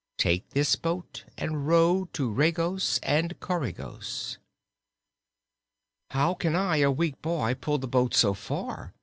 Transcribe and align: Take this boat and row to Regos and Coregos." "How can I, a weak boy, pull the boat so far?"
Take 0.17 0.49
this 0.49 0.75
boat 0.75 1.25
and 1.37 1.67
row 1.67 2.09
to 2.13 2.27
Regos 2.27 2.99
and 3.03 3.39
Coregos." 3.39 4.39
"How 6.09 6.33
can 6.33 6.55
I, 6.55 6.77
a 6.77 6.89
weak 6.89 7.21
boy, 7.21 7.53
pull 7.53 7.77
the 7.77 7.87
boat 7.87 8.15
so 8.15 8.33
far?" 8.33 8.95